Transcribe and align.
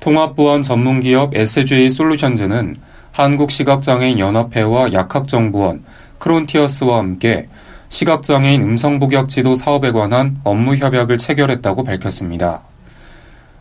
통합보안 0.00 0.62
전문기업 0.62 1.34
SGA 1.34 1.90
솔루션즈는 1.90 2.76
한국시각장애인 3.12 4.18
연합회와 4.18 4.92
약학정보원, 4.92 5.82
크론티어스와 6.18 6.98
함께 6.98 7.46
시각장애인 7.88 8.62
음성복약 8.62 9.28
지도 9.28 9.54
사업에 9.54 9.90
관한 9.90 10.38
업무 10.44 10.76
협약을 10.76 11.18
체결했다고 11.18 11.84
밝혔습니다. 11.84 12.62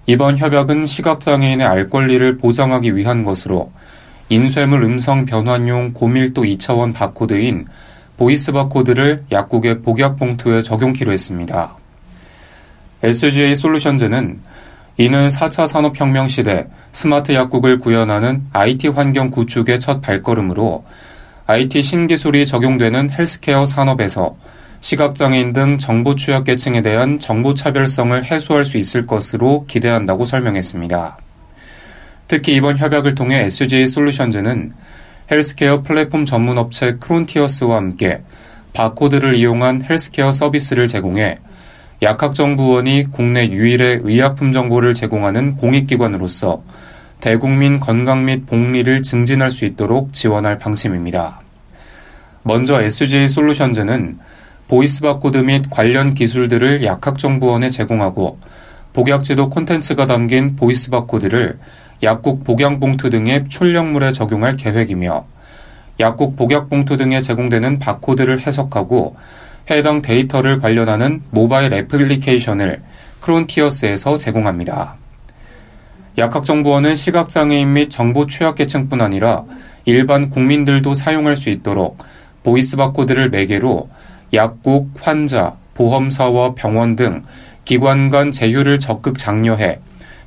이번 0.05 0.37
협약은 0.37 0.85
시각장애인의 0.85 1.65
알 1.65 1.87
권리를 1.89 2.37
보장하기 2.37 2.95
위한 2.95 3.23
것으로 3.23 3.71
인쇄물 4.29 4.83
음성 4.83 5.25
변환용 5.25 5.93
고밀도 5.93 6.43
2차원 6.43 6.93
바코드인 6.93 7.67
보이스 8.17 8.51
바코드를 8.51 9.23
약국의 9.31 9.81
복약 9.81 10.17
봉투에 10.17 10.63
적용키로 10.63 11.11
했습니다. 11.11 11.77
SGA 13.03 13.55
솔루션즈는 13.55 14.39
이는 14.97 15.29
4차 15.29 15.67
산업혁명 15.67 16.27
시대 16.27 16.67
스마트 16.91 17.33
약국을 17.33 17.77
구현하는 17.77 18.45
IT 18.51 18.87
환경 18.89 19.29
구축의 19.29 19.79
첫 19.79 20.01
발걸음으로 20.01 20.85
IT 21.45 21.83
신기술이 21.83 22.47
적용되는 22.47 23.11
헬스케어 23.11 23.67
산업에서 23.67 24.35
시각장애인 24.79 25.53
등 25.53 25.77
정보 25.77 26.15
취약계층에 26.15 26.81
대한 26.81 27.19
정보 27.19 27.53
차별성을 27.53 28.25
해소할 28.25 28.63
수 28.63 28.77
있을 28.77 29.05
것으로 29.05 29.65
기대한다고 29.67 30.25
설명했습니다. 30.25 31.17
특히 32.27 32.55
이번 32.55 32.77
협약을 32.77 33.15
통해 33.15 33.43
SGA 33.45 33.87
솔루션즈는 33.87 34.73
헬스케어 35.29 35.83
플랫폼 35.83 36.25
전문 36.25 36.57
업체 36.57 36.93
크론티어스와 36.97 37.77
함께 37.77 38.23
바코드를 38.73 39.35
이용한 39.35 39.83
헬스케어 39.87 40.31
서비스를 40.31 40.87
제공해 40.87 41.39
약학정보원이 42.01 43.07
국내 43.11 43.49
유일의 43.49 44.01
의약품 44.03 44.51
정보를 44.51 44.93
제공하는 44.93 45.55
공익기관으로서 45.55 46.61
대국민 47.19 47.79
건강 47.79 48.25
및 48.25 48.45
복리를 48.45 49.01
증진할 49.01 49.49
수 49.49 49.65
있도록 49.65 50.13
지원할 50.13 50.59
방침입니다. 50.59 51.41
먼저 52.43 52.81
SGA 52.81 53.27
솔루션즈는 53.27 54.19
보이스 54.67 55.01
바코드 55.01 55.37
및 55.37 55.65
관련 55.71 56.13
기술들을 56.13 56.83
약학정보원에 56.83 57.71
제공하고 57.71 58.37
복약지도 58.93 59.49
콘텐츠가 59.49 60.05
담긴 60.05 60.55
보이스 60.55 60.91
바코드를 60.91 61.57
약국 62.03 62.43
복약봉투 62.43 63.09
등의 63.09 63.45
출력물에 63.49 64.11
적용할 64.11 64.55
계획이며 64.55 65.25
약국 65.99 66.35
복약봉투 66.35 66.97
등에 66.97 67.21
제공되는 67.21 67.79
바코드를 67.79 68.39
해석하고 68.45 69.15
해당 69.69 70.01
데이터를 70.01 70.59
관리하는 70.59 71.21
모바일 71.29 71.73
애플리케이션을 71.73 72.81
크론티어스에서 73.19 74.17
제공합니다. 74.17 74.95
약학정보원은 76.17 76.95
시각장애인 76.95 77.73
및 77.73 77.89
정보 77.89 78.25
취약계층뿐 78.25 79.01
아니라 79.01 79.43
일반 79.85 80.29
국민들도 80.29 80.93
사용할 80.93 81.35
수 81.35 81.49
있도록 81.49 81.97
보이스 82.43 82.75
바코드를 82.75 83.29
매개로 83.29 83.89
약국, 84.33 84.91
환자, 84.99 85.55
보험사와 85.75 86.55
병원 86.55 86.95
등 86.95 87.23
기관 87.65 88.09
간 88.09 88.31
제휴를 88.31 88.79
적극 88.79 89.17
장려해 89.17 89.79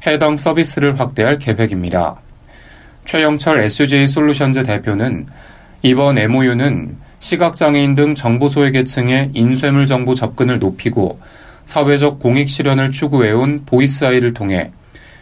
해당 0.07 0.37
서비스를 0.37 0.99
확대할 1.01 1.39
계획입니다. 1.39 2.21
최영철 3.05 3.61
SJ 3.61 4.07
솔루션즈 4.07 4.63
대표는 4.63 5.27
이번 5.83 6.19
MOU는 6.19 6.97
시각장애인 7.21 7.95
등 7.95 8.15
정보소외계층의 8.15 9.31
인쇄물 9.35 9.87
정보 9.87 10.15
접근을 10.15 10.59
높이고 10.59 11.21
사회적 11.67 12.19
공익 12.19 12.49
실현을 12.49 12.91
추구해온 12.91 13.63
보이스아이를 13.65 14.35
통해 14.35 14.73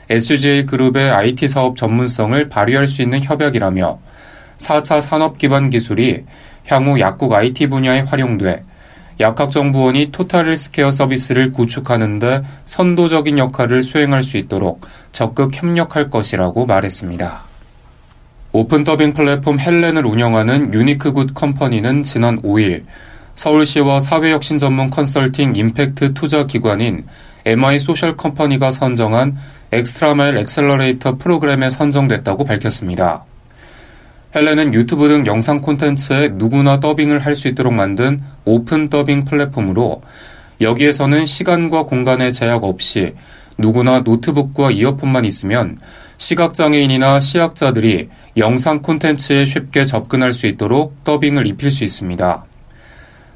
SGA 0.09 0.65
그룹의 0.65 1.11
IT 1.11 1.49
사업 1.49 1.77
전문성을 1.77 2.49
발휘할 2.49 2.87
수 2.87 3.03
있는 3.03 3.23
협약이라며 3.23 3.99
4차 4.57 5.01
산업 5.01 5.37
기반 5.37 5.71
기술이 5.71 6.25
향후 6.67 6.99
약국 7.01 7.33
IT 7.35 7.67
분야에 7.67 8.01
활용돼 8.01 8.65
약학정보원이 9.21 10.13
토탈 10.13 10.47
헬스케어 10.47 10.93
서비스를 10.93 11.53
구축하는 11.53 12.21
데 12.21 12.43
선도적인 12.65 13.39
역할을 13.39 13.83
수행할 13.83 14.23
수 14.23 14.37
있도록 14.37 14.87
적극 15.11 15.51
협력할 15.53 16.09
것이라고 16.09 16.67
말했습니다. 16.67 17.48
오픈 18.51 18.83
더빙 18.83 19.13
플랫폼 19.13 19.61
헬렌을 19.61 20.07
운영하는 20.07 20.73
유니크 20.73 21.13
굿 21.13 21.35
컴퍼니는 21.35 22.03
지난 22.03 22.41
5일 22.41 22.85
서울시와 23.35 24.01
사회혁신 24.01 24.57
전문 24.57 24.89
컨설팅 24.89 25.55
임팩트 25.55 26.15
투자 26.15 26.47
기관인 26.47 27.05
MY 27.45 27.79
소셜 27.79 28.17
컴퍼니가 28.17 28.71
선정한 28.71 29.37
엑스트라마일 29.71 30.39
엑셀러레이터 30.39 31.19
프로그램에 31.19 31.69
선정됐다고 31.69 32.45
밝혔습니다. 32.45 33.25
헬렌은 34.35 34.73
유튜브 34.73 35.09
등 35.09 35.27
영상 35.27 35.61
콘텐츠에 35.61 36.31
누구나 36.33 36.81
더빙을 36.81 37.19
할 37.19 37.35
수 37.35 37.49
있도록 37.49 37.75
만든 37.75 38.23
오픈 38.47 38.89
더빙 38.89 39.27
플랫폼으로 39.27 40.01
여기에서는 40.63 41.27
시간과 41.27 41.83
공간의 41.83 42.33
제약 42.33 42.65
없이 42.65 43.15
누구나 43.59 44.01
노트북과 44.01 44.71
이어폰만 44.71 45.27
있으면 45.27 45.79
시각장애인이나 46.19 47.21
시약자들이 47.21 48.09
영상 48.37 48.83
콘텐츠에 48.83 49.45
쉽게 49.45 49.85
접근할 49.85 50.33
수 50.33 50.47
있도록 50.47 51.05
더빙을 51.05 51.47
입힐 51.47 51.71
수 51.71 51.85
있습니다. 51.85 52.45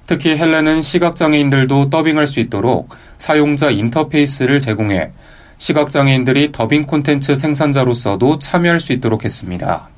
특히 0.07 0.37
헬렌은 0.37 0.83
시각장애인들도 0.83 1.91
더빙할 1.91 2.27
수 2.27 2.41
있도록 2.41 2.89
사용자 3.19 3.71
인터페이스를 3.71 4.59
제공해 4.59 5.13
시각장애인들이 5.59 6.51
더빙 6.51 6.87
콘텐츠 6.87 7.37
생산자로서도 7.37 8.41
참여할 8.41 8.81
수 8.81 8.93
있도록 8.93 9.25
했습니다. 9.25 9.89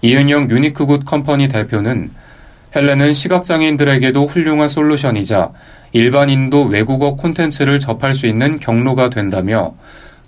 이은영 0.00 0.48
유니크굿 0.48 1.04
컴퍼니 1.04 1.48
대표는 1.48 2.10
헬렌은 2.74 3.12
시각장애인들에게도 3.12 4.26
훌륭한 4.26 4.66
솔루션이자 4.66 5.52
일반인도 5.92 6.64
외국어 6.64 7.16
콘텐츠를 7.16 7.78
접할 7.78 8.14
수 8.14 8.26
있는 8.26 8.58
경로가 8.58 9.10
된다며 9.10 9.74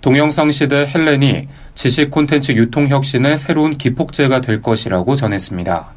동영상 0.05 0.51
시대 0.51 0.85
헬렌이 0.85 1.47
지식 1.73 2.11
콘텐츠 2.11 2.51
유통 2.51 2.87
혁신의 2.87 3.39
새로운 3.39 3.75
기폭제가 3.75 4.39
될 4.39 4.61
것이라고 4.61 5.15
전했습니다. 5.15 5.95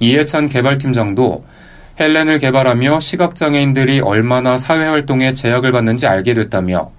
이해찬 0.00 0.48
개발팀장도 0.48 1.44
헬렌을 2.00 2.40
개발하며 2.40 2.98
시각장애인들이 2.98 4.00
얼마나 4.00 4.58
사회활동에 4.58 5.32
제약을 5.32 5.70
받는지 5.70 6.08
알게 6.08 6.34
됐다며 6.34 6.90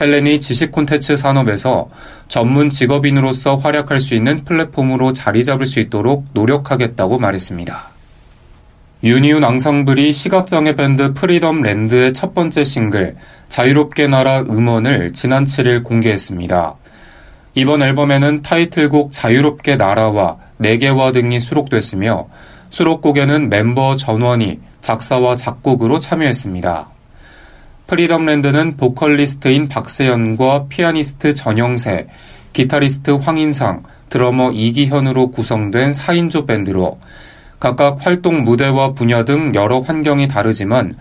헬렌이 0.00 0.40
지식 0.40 0.72
콘텐츠 0.72 1.18
산업에서 1.18 1.90
전문 2.28 2.70
직업인으로서 2.70 3.56
활약할 3.56 4.00
수 4.00 4.14
있는 4.14 4.44
플랫폼으로 4.44 5.12
자리 5.12 5.44
잡을 5.44 5.66
수 5.66 5.80
있도록 5.80 6.28
노력하겠다고 6.32 7.18
말했습니다. 7.18 7.90
유니온 9.04 9.42
앙상블이 9.42 10.12
시각장애 10.12 10.76
밴드 10.76 11.12
프리덤 11.12 11.62
랜드의 11.62 12.12
첫 12.12 12.34
번째 12.34 12.62
싱글 12.62 13.16
자유롭게 13.48 14.06
날아 14.06 14.42
음원을 14.42 15.12
지난 15.12 15.44
7일 15.44 15.82
공개했습니다. 15.82 16.76
이번 17.54 17.82
앨범에는 17.82 18.42
타이틀곡 18.42 19.10
자유롭게 19.10 19.74
날아와 19.74 20.36
내게와 20.58 21.10
등이 21.10 21.40
수록됐으며 21.40 22.28
수록곡에는 22.70 23.48
멤버 23.48 23.96
전원이 23.96 24.60
작사와 24.80 25.34
작곡으로 25.34 25.98
참여했습니다. 25.98 26.88
프리덤 27.88 28.24
랜드는 28.24 28.76
보컬리스트인 28.76 29.68
박세연과 29.68 30.66
피아니스트 30.68 31.34
전영세, 31.34 32.06
기타리스트 32.52 33.10
황인상, 33.10 33.82
드러머 34.10 34.52
이기현으로 34.52 35.32
구성된 35.32 35.90
4인조 35.90 36.46
밴드로 36.46 36.98
각각 37.62 38.04
활동 38.04 38.42
무대와 38.42 38.92
분야 38.92 39.24
등 39.24 39.54
여러 39.54 39.78
환경이 39.78 40.26
다르지만 40.26 40.96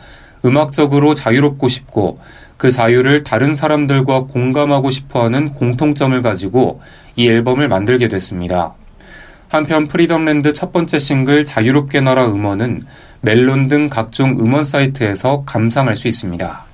음악적으로 0.45 1.15
자유롭고 1.15 1.67
싶고 1.67 2.19
그 2.57 2.69
자유를 2.69 3.23
다른 3.23 3.55
사람들과 3.55 4.25
공감하고 4.25 4.91
싶어 4.91 5.23
하는 5.23 5.53
공통점을 5.53 6.21
가지고 6.21 6.79
이 7.15 7.27
앨범을 7.27 7.67
만들게 7.67 8.09
됐습니다. 8.09 8.75
한편 9.47 9.87
프리덤랜드 9.87 10.53
첫 10.53 10.71
번째 10.71 10.99
싱글 10.99 11.45
자유롭게 11.45 11.99
날아 11.99 12.27
음원은 12.27 12.85
멜론 13.21 13.67
등 13.67 13.89
각종 13.89 14.37
음원 14.39 14.63
사이트에서 14.63 15.41
감상할 15.47 15.95
수 15.95 16.07
있습니다. 16.07 16.65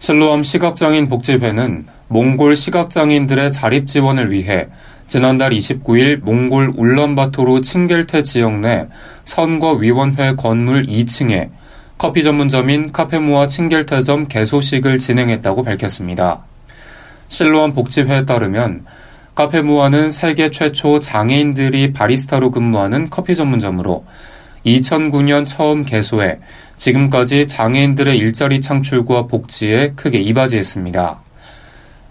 실로암 0.00 0.42
시각장애인 0.42 1.08
복지회는 1.08 1.86
몽골 2.08 2.56
시각장애인들의 2.56 3.52
자립 3.52 3.86
지원을 3.86 4.30
위해 4.30 4.68
지난달 5.10 5.50
29일 5.50 6.20
몽골 6.20 6.74
울란바토르 6.76 7.62
칭겔테 7.62 8.22
지역 8.22 8.60
내 8.60 8.86
선거위원회 9.24 10.36
건물 10.36 10.86
2층에 10.86 11.50
커피 11.98 12.22
전문점인 12.22 12.92
카페모아 12.92 13.48
칭겔테점 13.48 14.28
개소식을 14.28 15.00
진행했다고 15.00 15.64
밝혔습니다. 15.64 16.44
실로원 17.26 17.72
복지회에 17.72 18.24
따르면 18.24 18.84
카페모아는 19.34 20.10
세계 20.10 20.52
최초 20.52 21.00
장애인들이 21.00 21.92
바리스타로 21.92 22.52
근무하는 22.52 23.10
커피 23.10 23.34
전문점으로 23.34 24.04
2009년 24.64 25.44
처음 25.44 25.84
개소해 25.84 26.38
지금까지 26.76 27.48
장애인들의 27.48 28.16
일자리 28.16 28.60
창출과 28.60 29.26
복지에 29.26 29.94
크게 29.96 30.20
이바지했습니다. 30.20 31.29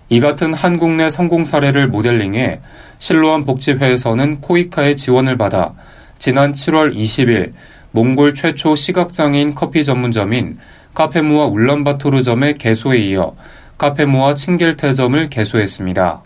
이 0.10 0.20
같은 0.20 0.54
한국 0.56 0.92
내 0.92 1.10
성공 1.10 1.46
사례를 1.46 1.88
모델링해 1.88 2.62
실로암 2.98 3.46
복지회에서는 3.46 4.42
코이카의 4.42 4.98
지원을 4.98 5.38
받아 5.38 5.74
지난 6.18 6.52
7월 6.52 6.96
20일 6.96 7.54
몽골 7.92 8.34
최초 8.34 8.76
시각장애인 8.76 9.54
커피 9.54 9.86
전문점인 9.86 10.58
카페모아 10.96 11.46
울란바토르점의 11.46 12.56
개소에 12.56 12.98
이어 12.98 13.36
카페모아 13.78 14.36
칭겔테점을 14.36 15.30
개소했습니다. 15.30 16.22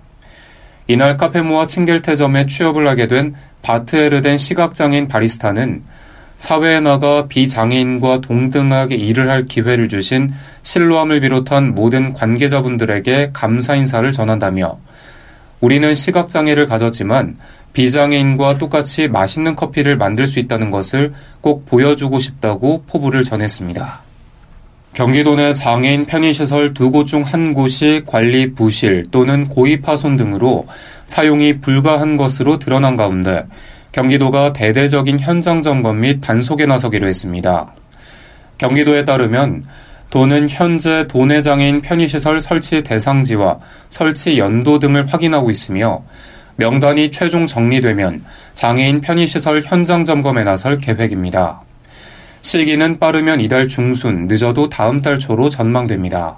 이날 0.88 1.18
카페모아 1.18 1.68
칭겔테점에 1.68 2.48
취업을 2.48 2.88
하게 2.88 3.08
된 3.08 3.36
바트에르덴 3.62 4.38
시각장애인 4.38 5.08
바리스타는 5.08 5.84
사회에 6.44 6.82
나가 6.82 7.28
비장애인과 7.28 8.20
동등하게 8.20 8.96
일을 8.96 9.30
할 9.30 9.46
기회를 9.46 9.88
주신 9.88 10.30
실로암을 10.64 11.22
비롯한 11.22 11.74
모든 11.74 12.12
관계자분들에게 12.12 13.30
감사 13.32 13.76
인사를 13.76 14.12
전한다며 14.12 14.78
우리는 15.62 15.96
시각장애를 15.96 16.66
가졌지만 16.66 17.38
비장애인과 17.72 18.58
똑같이 18.58 19.08
맛있는 19.08 19.56
커피를 19.56 19.96
만들 19.96 20.28
수 20.28 20.40
있다는 20.40 20.70
것을 20.70 21.14
꼭 21.40 21.66
보여주고 21.66 22.20
싶다고 22.20 22.84
포부를 22.88 23.24
전했습니다. 23.24 24.02
경기도 24.92 25.38
내 25.38 25.54
장애인 25.54 26.06
편의시설 26.06 26.74
두 26.74 26.92
곳 26.92 27.08
중 27.08 27.24
한 27.24 27.54
곳이 27.54 28.04
관리 28.06 28.54
부실 28.54 29.06
또는 29.12 29.48
고의 29.48 29.80
파손 29.80 30.18
등으로 30.18 30.68
사용이 31.08 31.62
불가한 31.62 32.18
것으로 32.18 32.60
드러난 32.60 32.98
가운데 32.98 33.44
경기도가 33.94 34.54
대대적인 34.54 35.20
현장 35.20 35.62
점검 35.62 36.02
및 36.02 36.20
단속에 36.20 36.66
나서기로 36.66 37.08
했습니다. 37.08 37.68
경기도에 38.58 39.06
따르면 39.06 39.66
도는 40.10 40.50
현재 40.50 41.08
도내 41.08 41.42
장애인 41.42 41.82
편의시설 41.82 42.42
설치 42.42 42.82
대상지와 42.84 43.60
설치 43.90 44.38
연도 44.40 44.80
등을 44.80 45.06
확인하고 45.08 45.52
있으며 45.52 46.04
명단이 46.56 47.12
최종 47.12 47.46
정리되면 47.48 48.24
장애인 48.56 49.02
편의시설 49.02 49.62
현장 49.64 50.06
점검에 50.06 50.44
나설 50.44 50.80
계획입니다. 50.80 51.62
시기는 52.42 53.00
빠르면 53.00 53.42
이달 53.42 53.68
중순, 53.68 54.28
늦어도 54.28 54.70
다음 54.70 55.02
달 55.02 55.18
초로 55.20 55.50
전망됩니다. 55.50 56.38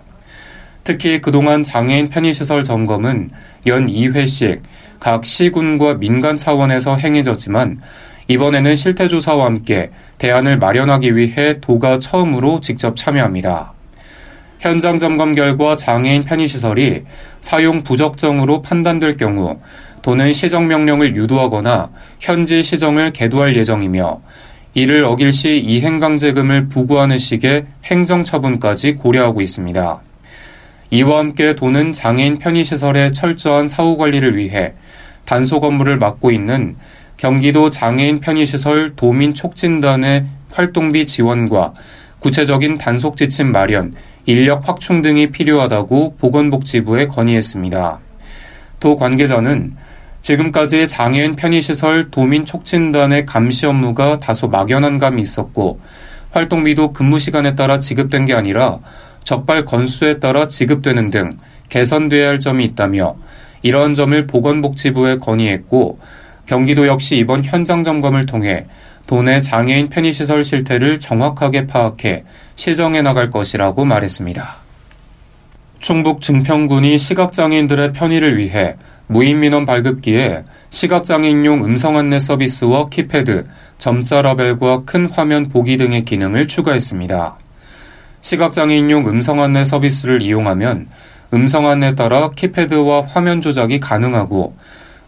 특히 0.85 1.19
그동안 1.19 1.63
장애인 1.63 2.09
편의시설 2.09 2.63
점검은 2.63 3.31
연 3.65 3.87
2회씩 3.87 4.61
각 4.99 5.25
시군과 5.25 5.95
민간 5.95 6.37
차원에서 6.37 6.95
행해졌지만 6.95 7.81
이번에는 8.27 8.75
실태조사와 8.75 9.45
함께 9.45 9.89
대안을 10.19 10.59
마련하기 10.59 11.15
위해 11.15 11.59
도가 11.59 11.97
처음으로 11.97 12.59
직접 12.59 12.95
참여합니다. 12.95 13.73
현장 14.59 14.99
점검 14.99 15.33
결과 15.33 15.75
장애인 15.75 16.23
편의시설이 16.23 17.03
사용 17.41 17.81
부적정으로 17.81 18.61
판단될 18.61 19.17
경우 19.17 19.59
도는 20.03 20.33
시정명령을 20.33 21.15
유도하거나 21.15 21.89
현지 22.19 22.61
시정을 22.61 23.11
계도할 23.11 23.55
예정이며 23.55 24.21
이를 24.75 25.03
어길 25.03 25.31
시 25.31 25.57
이행강제금을 25.57 26.69
부과하는 26.69 27.17
식의 27.17 27.65
행정처분까지 27.85 28.93
고려하고 28.93 29.41
있습니다. 29.41 30.04
이와 30.95 31.19
함께 31.19 31.55
도는 31.55 31.91
장애인 31.91 32.39
편의시설의 32.39 33.11
철저한 33.11 33.67
사후 33.67 33.97
관리를 33.97 34.37
위해 34.37 34.71
단속 35.25 35.65
업무를 35.65 35.97
맡고 35.97 36.31
있는 36.31 36.77
경기도 37.17 37.69
장애인 37.69 38.21
편의시설 38.21 38.93
도민 38.95 39.33
촉진단의 39.33 40.25
활동비 40.51 41.05
지원과 41.05 41.73
구체적인 42.19 42.77
단속 42.77 43.17
지침 43.17 43.51
마련, 43.51 43.93
인력 44.25 44.69
확충 44.69 45.01
등이 45.01 45.31
필요하다고 45.31 46.15
보건복지부에 46.15 47.07
건의했습니다. 47.07 47.99
도 48.79 48.95
관계자는 48.95 49.75
지금까지 50.21 50.87
장애인 50.87 51.35
편의시설 51.35 52.09
도민 52.09 52.45
촉진단의 52.45 53.25
감시 53.25 53.65
업무가 53.65 54.21
다소 54.21 54.47
막연한 54.47 54.99
감이 54.99 55.21
있었고 55.21 55.81
활동비도 56.31 56.93
근무 56.93 57.19
시간에 57.19 57.55
따라 57.55 57.79
지급된 57.79 58.25
게 58.25 58.33
아니라 58.33 58.79
적발 59.25 59.65
건수에 59.65 60.19
따라 60.19 60.47
지급되는 60.47 61.09
등 61.09 61.37
개선돼야 61.67 62.29
할 62.29 62.39
점이 62.39 62.63
있다며 62.63 63.17
이러한 63.61 63.95
점을 63.95 64.27
보건복지부에 64.27 65.17
건의했고 65.17 65.99
경기도 66.45 66.87
역시 66.87 67.17
이번 67.17 67.43
현장 67.43 67.83
점검을 67.83 68.27
통해 68.27 68.67
도내 69.07 69.41
장애인 69.41 69.89
편의시설 69.89 70.43
실태를 70.43 70.99
정확하게 70.99 71.67
파악해 71.67 72.23
시정해 72.55 73.01
나갈 73.01 73.29
것이라고 73.29 73.83
말했습니다. 73.83 74.55
충북 75.79 76.21
증평군이 76.21 76.97
시각장애인들의 76.97 77.93
편의를 77.93 78.37
위해 78.37 78.75
무인민원 79.07 79.65
발급기에 79.65 80.43
시각장애인용 80.69 81.63
음성 81.63 81.97
안내 81.97 82.19
서비스와 82.19 82.87
키패드, 82.89 83.45
점자 83.77 84.21
라벨과 84.21 84.83
큰 84.85 85.09
화면 85.09 85.49
보기 85.49 85.77
등의 85.77 86.05
기능을 86.05 86.47
추가했습니다. 86.47 87.37
시각장애인용 88.25 89.07
음성 89.07 89.39
안내 89.39 89.65
서비스를 89.65 90.23
이용하면 90.23 90.87
음성 91.35 91.67
안내에 91.67 91.93
따라 91.93 92.31
키패드와 92.31 93.03
화면 93.03 93.39
조작이 93.39 93.79
가능하고 93.79 94.55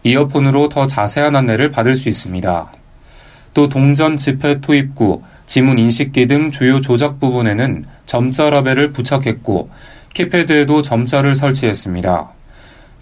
이어폰으로 0.04 0.68
더 0.68 0.86
자세한 0.86 1.34
안내를 1.34 1.72
받을 1.72 1.94
수 1.94 2.08
있습니다. 2.08 2.72
또 3.54 3.68
동전 3.68 4.16
지폐 4.16 4.60
투입구, 4.60 5.22
지문 5.46 5.78
인식기 5.78 6.28
등 6.28 6.52
주요 6.52 6.80
조작 6.80 7.18
부분에는 7.18 7.86
점자 8.06 8.50
라벨을 8.50 8.92
부착했고 8.92 9.68
키패드에도 10.14 10.82
점자를 10.82 11.34
설치했습니다. 11.34 12.30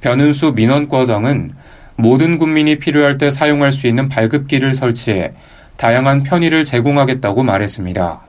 변은수 0.00 0.52
민원과장은 0.52 1.50
모든 1.96 2.38
국민이 2.38 2.78
필요할 2.78 3.18
때 3.18 3.30
사용할 3.30 3.70
수 3.70 3.86
있는 3.86 4.08
발급기를 4.08 4.72
설치해 4.72 5.34
다양한 5.76 6.22
편의를 6.22 6.64
제공하겠다고 6.64 7.42
말했습니다. 7.42 8.26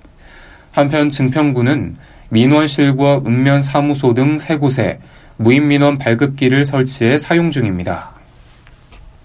한편 0.78 1.10
증평구는 1.10 1.98
민원실과 2.30 3.22
읍면 3.26 3.64
사무소 3.64 4.14
등 4.14 4.38
세 4.38 4.58
곳에 4.58 5.00
무인민원 5.38 5.98
발급기를 5.98 6.66
설치해 6.66 7.18
사용 7.18 7.50
중입니다. 7.50 8.12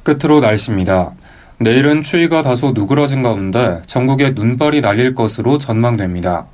끝으로 0.02 0.40
날씨입니다. 0.40 1.12
내일은 1.58 2.02
추위가 2.02 2.40
다소 2.40 2.70
누그러진 2.70 3.22
가운데 3.22 3.82
전국에 3.84 4.30
눈발이 4.30 4.80
날릴 4.80 5.14
것으로 5.14 5.58
전망됩니다. 5.58 6.46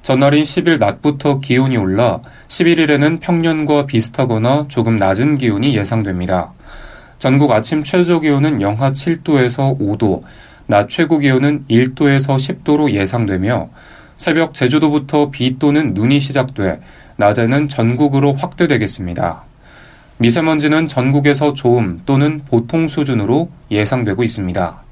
전날인 0.00 0.44
10일 0.44 0.78
낮부터 0.78 1.40
기온이 1.40 1.76
올라 1.76 2.22
11일에는 2.48 3.20
평년과 3.20 3.84
비슷하거나 3.84 4.64
조금 4.68 4.96
낮은 4.96 5.36
기온이 5.36 5.76
예상됩니다. 5.76 6.54
전국 7.18 7.52
아침 7.52 7.82
최저 7.82 8.18
기온은 8.18 8.62
영하 8.62 8.92
7도에서 8.92 9.78
5도, 9.78 10.22
낮 10.64 10.88
최고 10.88 11.18
기온은 11.18 11.66
1도에서 11.68 12.36
10도로 12.36 12.92
예상되며 12.92 13.68
새벽 14.18 14.52
제주도부터 14.52 15.30
비 15.30 15.58
또는 15.58 15.94
눈이 15.94 16.20
시작돼 16.20 16.80
낮에는 17.16 17.68
전국으로 17.68 18.34
확대되겠습니다. 18.34 19.44
미세먼지는 20.18 20.88
전국에서 20.88 21.54
좋음 21.54 22.02
또는 22.04 22.42
보통 22.44 22.88
수준으로 22.88 23.48
예상되고 23.70 24.24
있습니다. 24.24 24.82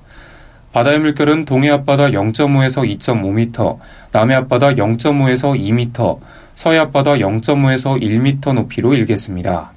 바다의 0.73 1.01
물결은 1.01 1.45
동해 1.45 1.71
앞바다 1.71 2.11
0.5에서 2.11 2.99
2.5m, 2.99 3.79
남해 4.13 4.35
앞바다 4.35 4.75
0.5에서 4.75 5.59
2m, 5.59 6.21
서해 6.55 6.79
앞바다 6.79 7.15
0.5에서 7.15 8.01
1m 8.01 8.55
높이로 8.55 8.95
일겠습니다. 8.95 9.73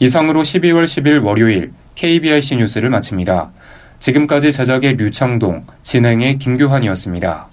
이상으로 0.00 0.42
12월 0.42 0.84
10일 0.84 1.24
월요일 1.24 1.72
KBIC 1.94 2.56
뉴스를 2.56 2.90
마칩니다. 2.90 3.52
지금까지 3.98 4.52
제작의 4.52 4.96
류창동, 4.96 5.64
진행의 5.82 6.38
김규환이었습니다. 6.38 7.48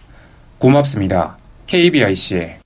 고맙습니다. 0.59 1.37
KBIC. 1.67 2.57